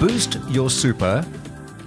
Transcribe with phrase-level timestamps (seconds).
[0.00, 1.26] Boost Your Super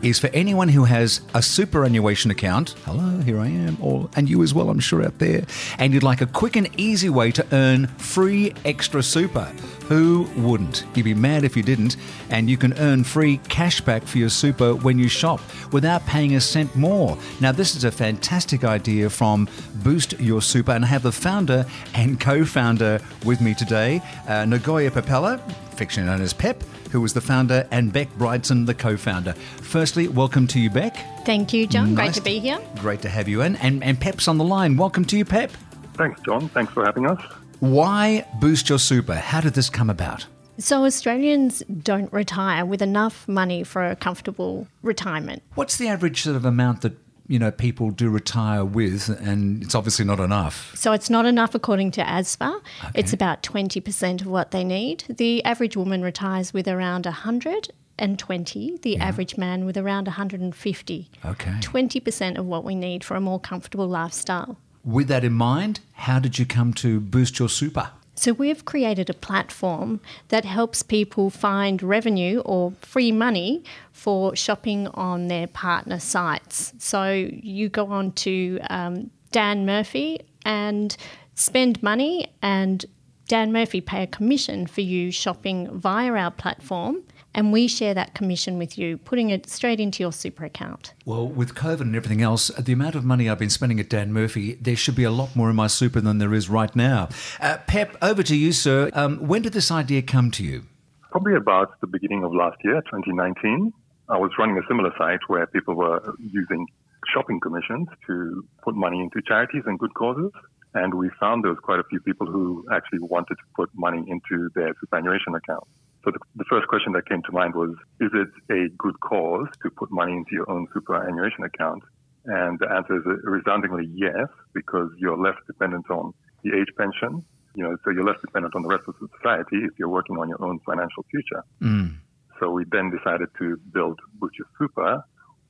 [0.03, 2.75] is for anyone who has a superannuation account.
[2.85, 5.43] Hello, here I am, or and you as well, I'm sure out there.
[5.79, 9.45] And you'd like a quick and easy way to earn free extra super.
[9.87, 10.85] Who wouldn't?
[10.93, 11.97] You'd be mad if you didn't.
[12.29, 15.41] And you can earn free cash back for your super when you shop
[15.71, 17.17] without paying a cent more.
[17.41, 21.65] Now, this is a fantastic idea from Boost Your Super, and I have the founder
[21.95, 25.41] and co-founder with me today, uh, Nagoya Papella,
[25.73, 29.33] affectionately known as Pep who was the founder, and Beck Brydson, the co founder.
[29.33, 30.95] Firstly, welcome to you, Beck.
[31.25, 31.95] Thank you, John.
[31.95, 32.59] Nice Great to be here.
[32.79, 33.55] Great to have you in.
[33.57, 34.77] And, and Pep's on the line.
[34.77, 35.51] Welcome to you, Pep.
[35.95, 36.49] Thanks, John.
[36.49, 37.19] Thanks for having us.
[37.59, 39.15] Why boost your super?
[39.15, 40.27] How did this come about?
[40.59, 45.41] So, Australians don't retire with enough money for a comfortable retirement.
[45.55, 46.95] What's the average sort of amount that
[47.27, 50.75] you know people do retire with, and it's obviously not enough.
[50.75, 52.55] So it's not enough according to ASFA.
[52.55, 52.91] Okay.
[52.95, 55.03] It's about twenty percent of what they need.
[55.09, 59.03] The average woman retires with around hundred and 20, the yeah.
[59.03, 61.09] average man with around 150.
[61.23, 61.51] Okay.
[61.51, 64.57] 20% of what we need for a more comfortable lifestyle.
[64.83, 67.91] With that in mind, how did you come to boost your super?
[68.15, 74.87] So, we've created a platform that helps people find revenue or free money for shopping
[74.87, 76.73] on their partner sites.
[76.77, 80.95] So, you go on to um, Dan Murphy and
[81.35, 82.85] spend money, and
[83.27, 87.03] Dan Murphy pay a commission for you shopping via our platform
[87.35, 90.93] and we share that commission with you, putting it straight into your super account.
[91.05, 94.13] Well, with COVID and everything else, the amount of money I've been spending at Dan
[94.13, 97.09] Murphy, there should be a lot more in my super than there is right now.
[97.39, 98.89] Uh, Pep, over to you, sir.
[98.93, 100.63] Um, when did this idea come to you?
[101.11, 103.73] Probably about the beginning of last year, 2019.
[104.09, 106.67] I was running a similar site where people were using
[107.13, 110.31] shopping commissions to put money into charities and good causes.
[110.73, 114.03] And we found there was quite a few people who actually wanted to put money
[114.07, 115.65] into their superannuation account.
[116.03, 119.47] So the, the, first question that came to mind was, is it a good cause
[119.63, 121.83] to put money into your own superannuation account?
[122.25, 126.13] And the answer is resoundingly yes, because you're less dependent on
[126.43, 127.23] the age pension.
[127.55, 130.27] You know, so you're less dependent on the rest of society if you're working on
[130.27, 131.43] your own financial future.
[131.61, 131.97] Mm.
[132.39, 135.03] So we then decided to build Boost Your Super,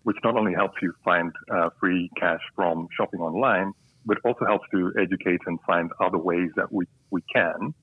[0.03, 3.71] which not only helps you find uh, free cash from shopping online,
[4.05, 7.73] but also helps to educate and find other ways that we, we can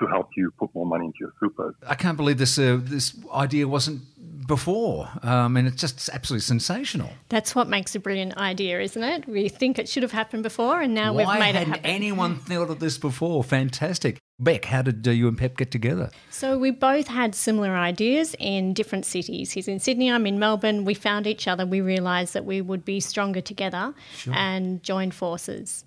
[0.00, 1.74] to help you put more money into your super.
[1.86, 4.02] I can't believe this uh, this idea wasn't
[4.48, 5.08] before.
[5.22, 7.10] Um, and it's just absolutely sensational.
[7.28, 9.28] That's what makes a brilliant idea, isn't it?
[9.28, 11.70] We think it should have happened before, and now Why we've made it happen.
[11.70, 13.44] Why hadn't anyone thought of this before?
[13.44, 14.18] Fantastic.
[14.40, 16.10] Beck, how did uh, you and Pep get together?
[16.30, 19.52] So we both had similar ideas in different cities.
[19.52, 20.84] He's in Sydney, I'm in Melbourne.
[20.84, 21.66] We found each other.
[21.66, 24.34] We realised that we would be stronger together sure.
[24.34, 25.84] and join forces.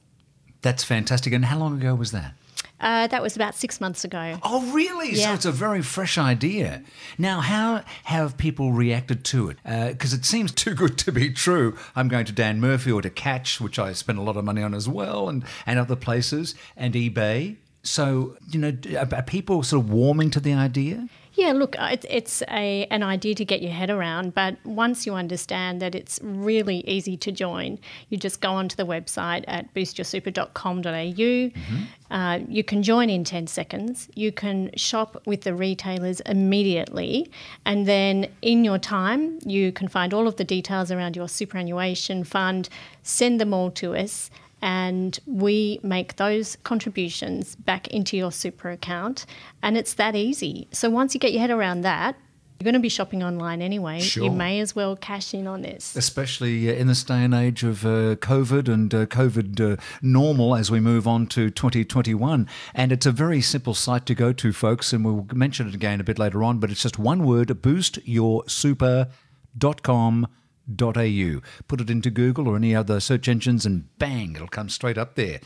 [0.62, 1.34] That's fantastic.
[1.34, 2.36] And how long ago was that?
[2.82, 4.38] Uh, that was about six months ago.
[4.44, 5.12] Oh, really?
[5.14, 5.28] Yeah.
[5.28, 6.84] So it's a very fresh idea.
[7.18, 9.58] Now, how have people reacted to it?
[9.64, 11.78] Because uh, it seems too good to be true.
[11.96, 14.64] I'm going to Dan Murphy or to Catch, which I spend a lot of money
[14.64, 17.58] on as well, and, and other places, and eBay.
[17.84, 21.08] So, you know, are people sort of warming to the idea?
[21.34, 25.14] Yeah, look, it's, it's a, an idea to get your head around, but once you
[25.14, 30.82] understand that it's really easy to join, you just go onto the website at boostyoursuper.com.au.
[30.90, 32.14] Mm-hmm.
[32.14, 34.10] Uh, you can join in 10 seconds.
[34.14, 37.32] You can shop with the retailers immediately,
[37.66, 42.26] and then in your time, you can find all of the details around your superannuation
[42.26, 42.68] fund,
[43.04, 44.30] send them all to us,
[44.62, 49.26] and we make those contributions back into your super account
[49.64, 52.16] and it's that easy so once you get your head around that
[52.62, 54.02] you're going to be shopping online anyway.
[54.02, 54.26] Sure.
[54.26, 55.96] You may as well cash in on this.
[55.96, 60.56] Especially uh, in this day and age of uh, COVID and uh, COVID uh, normal
[60.56, 62.48] as we move on to 2021.
[62.76, 66.00] And it's a very simple site to go to, folks, and we'll mention it again
[66.00, 70.28] a bit later on, but it's just one word boostyoursuper.com
[70.70, 71.42] au.
[71.68, 75.16] Put it into Google or any other search engines, and bang, it'll come straight up
[75.16, 75.40] there.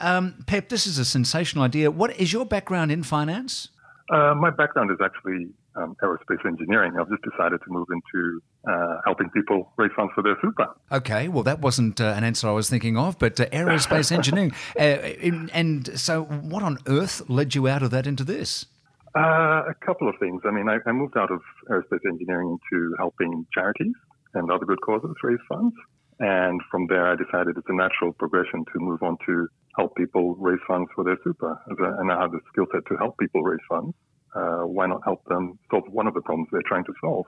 [0.00, 1.90] Um, Pep, this is a sensational idea.
[1.90, 3.68] What is your background in finance?
[4.12, 5.46] Uh, my background is actually
[5.76, 6.92] um, aerospace engineering.
[6.98, 10.68] I've just decided to move into uh, helping people raise funds for their super.
[10.90, 14.52] Okay, well, that wasn't uh, an answer I was thinking of, but uh, aerospace engineering.
[14.78, 18.66] Uh, in, and so, what on earth led you out of that into this?
[19.16, 20.42] Uh, a couple of things.
[20.44, 21.40] I mean, I, I moved out of
[21.70, 23.94] aerospace engineering into helping charities
[24.34, 25.74] and other good causes raise funds.
[26.18, 30.36] And from there, I decided it's a natural progression to move on to help people
[30.36, 31.58] raise funds for their super.
[31.98, 33.94] And I have the skill set to help people raise funds.
[34.34, 37.26] Uh, why not help them solve one of the problems they're trying to solve?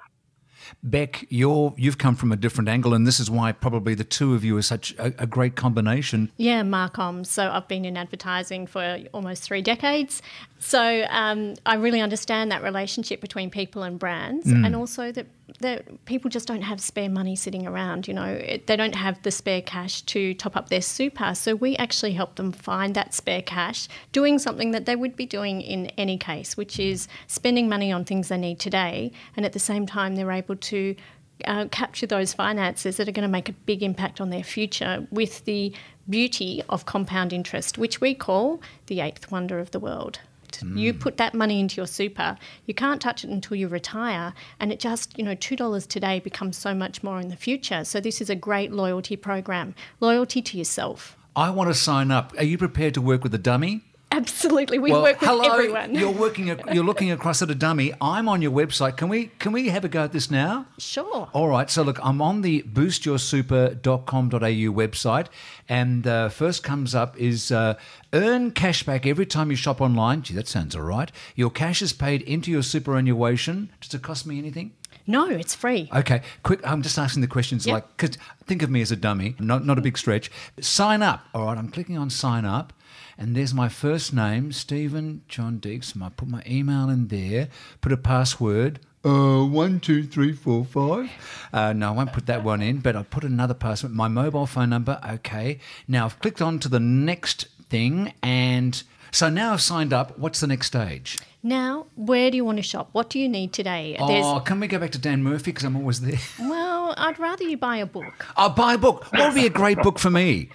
[0.83, 4.35] Beck, you're you've come from a different angle, and this is why probably the two
[4.35, 6.31] of you are such a, a great combination.
[6.37, 7.27] Yeah, Marcom.
[7.27, 10.23] So I've been in advertising for almost three decades.
[10.61, 15.27] So um, I really understand that relationship between people and brands, and also that
[15.61, 18.09] that people just don't have spare money sitting around.
[18.09, 21.35] You know, it, they don't have the spare cash to top up their super.
[21.35, 25.27] So we actually help them find that spare cash, doing something that they would be
[25.27, 29.53] doing in any case, which is spending money on things they need today, and at
[29.53, 30.97] the same time they're able to
[31.45, 35.07] uh, capture those finances that are going to make a big impact on their future
[35.11, 35.73] with the
[36.09, 40.21] beauty of compound interest, which we call the eighth wonder of the world.
[40.63, 41.01] You mm.
[41.01, 42.37] put that money into your super,
[42.67, 46.57] you can't touch it until you retire, and it just, you know, $2 today becomes
[46.57, 47.85] so much more in the future.
[47.85, 51.17] So, this is a great loyalty program loyalty to yourself.
[51.37, 52.33] I want to sign up.
[52.39, 53.83] Are you prepared to work with a dummy?
[54.11, 55.43] Absolutely, we work with hello.
[55.43, 55.95] everyone.
[55.95, 56.47] You're working.
[56.47, 57.93] You're looking across at a dummy.
[58.01, 58.97] I'm on your website.
[58.97, 59.33] Can we?
[59.41, 60.67] Can we have a go at this now?
[60.79, 61.29] Sure.
[61.33, 61.69] All right.
[61.69, 65.27] So look, I'm on the boostyoursuper.com.au website,
[65.69, 67.75] and uh, first comes up is uh,
[68.13, 70.23] earn cashback every time you shop online.
[70.23, 71.11] Gee, that sounds all right.
[71.35, 73.71] Your cash is paid into your superannuation.
[73.81, 74.73] Does it cost me anything?
[75.07, 75.89] No, it's free.
[75.95, 76.61] Okay, quick.
[76.65, 77.75] I'm just asking the questions Yep.
[77.75, 80.31] like, cause think of me as a dummy, not not a big stretch.
[80.61, 81.25] Sign up.
[81.35, 82.73] All right, I'm clicking on sign up,
[83.19, 86.01] and there's my first name, Stephen John Deeks.
[86.01, 87.49] I put my email in there.
[87.81, 88.81] Put a password.
[89.05, 91.11] Uh, one, two, three, four, five.
[91.53, 93.93] Uh, no, I won't put that one in, but I'll put another password.
[93.93, 94.99] My mobile phone number.
[95.07, 95.59] Okay.
[95.87, 98.81] Now I've clicked on to the next thing, and
[99.11, 100.17] so now I've signed up.
[100.17, 101.19] What's the next stage?
[101.43, 102.89] Now, where do you want to shop?
[102.93, 103.97] What do you need today?
[103.99, 106.19] Oh, can we go back to Dan Murphy because I'm always there?
[106.39, 108.27] well, I'd rather you buy a book.
[108.37, 109.13] I'll buy a book.
[109.13, 110.51] What would be a great book for me?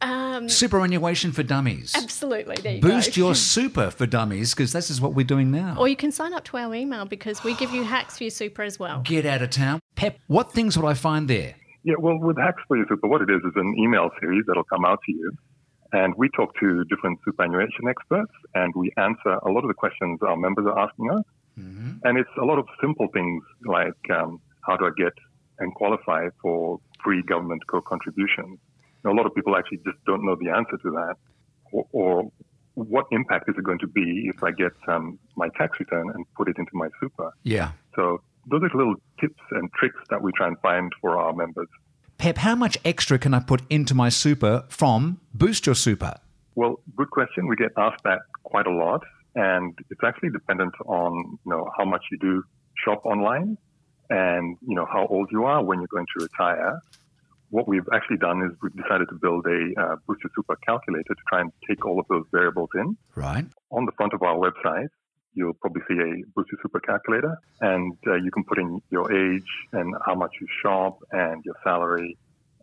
[0.00, 1.94] Um, Superannuation for Dummies.
[1.94, 2.56] absolutely.
[2.56, 3.18] There you Boost go.
[3.26, 5.76] your super for dummies because this is what we're doing now.
[5.78, 8.30] Or you can sign up to our email because we give you hacks for your
[8.30, 9.02] super as well.
[9.02, 9.80] Get out of town.
[9.96, 11.56] Pep, what things would I find there?
[11.84, 14.64] Yeah, well, with Hacks for Your Super, what it is is an email series that'll
[14.64, 15.32] come out to you.
[15.92, 20.20] And we talk to different superannuation experts and we answer a lot of the questions
[20.22, 21.24] our members are asking us.
[22.04, 25.12] And it's a lot of simple things like um, how do I get
[25.58, 28.58] and qualify for free government co-contributions?
[29.04, 31.14] A lot of people actually just don't know the answer to that.
[31.72, 32.32] Or, or
[32.74, 36.24] what impact is it going to be if I get um, my tax return and
[36.36, 37.32] put it into my super?
[37.42, 37.72] Yeah.
[37.96, 41.68] So those are little tips and tricks that we try and find for our members.
[42.18, 46.16] Pep, how much extra can I put into my super from Boost Your Super?
[46.56, 47.46] Well, good question.
[47.46, 49.04] We get asked that quite a lot,
[49.36, 52.42] and it's actually dependent on you know how much you do
[52.84, 53.56] shop online,
[54.10, 56.80] and you know how old you are when you're going to retire.
[57.50, 61.14] What we've actually done is we've decided to build a uh, Boost Your Super calculator
[61.14, 62.96] to try and take all of those variables in.
[63.14, 63.46] Right.
[63.70, 64.88] On the front of our website,
[65.34, 69.48] you'll probably see a Your Super calculator, and uh, you can put in your age
[69.72, 72.16] and how much you shop and your salary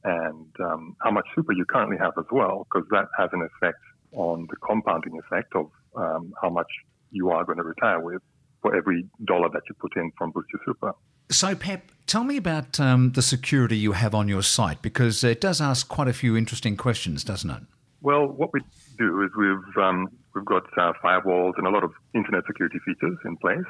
[0.03, 3.79] and um, how much super you currently have as well, because that has an effect
[4.13, 6.67] on the compounding effect of um, how much
[7.11, 8.21] you are going to retire with
[8.61, 10.93] for every dollar that you put in from Your Super.
[11.29, 15.41] So, Pep, tell me about um, the security you have on your site because it
[15.41, 17.63] does ask quite a few interesting questions, doesn't it?
[18.01, 18.61] Well, what we
[18.99, 23.17] do is we've um, we've got uh, firewalls and a lot of internet security features
[23.25, 23.65] in place.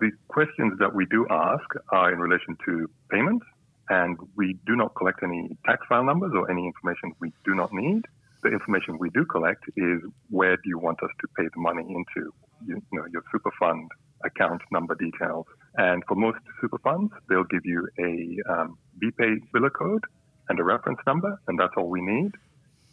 [0.00, 3.42] The questions that we do ask are in relation to payment,
[3.88, 7.72] and we do not collect any tax file numbers or any information we do not
[7.72, 8.02] need.
[8.42, 10.00] The information we do collect is
[10.30, 12.32] where do you want us to pay the money into?
[12.66, 13.90] You, you know, your super fund
[14.24, 15.46] account number details.
[15.76, 20.04] And for most super funds, they'll give you a um, BPay biller code
[20.48, 22.32] and a reference number, and that's all we need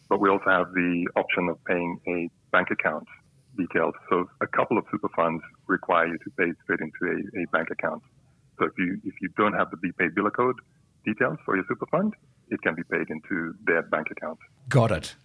[0.09, 3.07] but we also have the option of paying a bank account
[3.57, 3.93] details.
[4.09, 7.67] So a couple of super funds require you to pay straight into a, a bank
[7.69, 8.01] account.
[8.57, 10.59] So if you if you don't have the BPay biller code
[11.05, 12.13] details for your super fund,
[12.49, 14.39] it can be paid into their bank account.
[14.69, 15.15] Got it.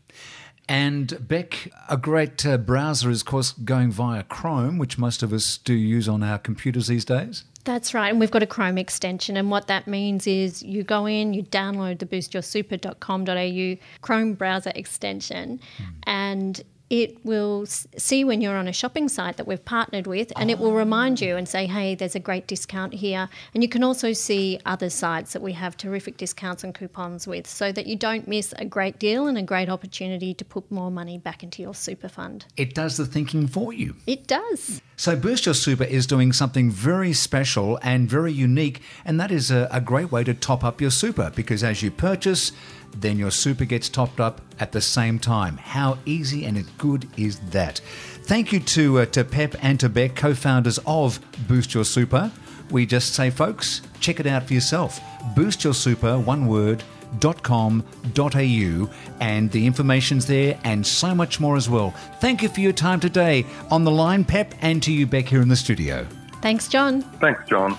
[0.68, 5.32] And Beck, a great uh, browser is, of course, going via Chrome, which most of
[5.32, 7.44] us do use on our computers these days.
[7.64, 8.08] That's right.
[8.08, 9.36] And we've got a Chrome extension.
[9.36, 15.60] And what that means is you go in, you download the boostyoursuper.com.au Chrome browser extension,
[16.04, 20.50] and it will see when you're on a shopping site that we've partnered with, and
[20.50, 23.28] it will remind you and say, hey, there's a great discount here.
[23.54, 27.46] And you can also see other sites that we have terrific discounts and coupons with
[27.46, 30.90] so that you don't miss a great deal and a great opportunity to put more
[30.90, 32.46] money back into your super fund.
[32.56, 33.94] It does the thinking for you.
[34.08, 34.82] It does.
[34.96, 39.50] So, Boost Your Super is doing something very special and very unique, and that is
[39.50, 42.52] a, a great way to top up your super because as you purchase,
[42.92, 45.56] then your super gets topped up at the same time.
[45.56, 47.80] How easy and good is that?
[48.24, 51.18] Thank you to, uh, to Pep and to Beck, co founders of
[51.48, 52.30] Boost Your Super.
[52.70, 55.00] we just say, folks, check it out for yourself.
[55.34, 56.82] Boost your super, one word,
[57.18, 57.82] Dot com
[58.14, 61.90] dot au and the information's there and so much more as well.
[62.20, 65.42] Thank you for your time today on the line, Pep, and to you, Beck, here
[65.42, 66.06] in the studio.
[66.40, 67.02] Thanks, John.
[67.02, 67.76] Thanks, John.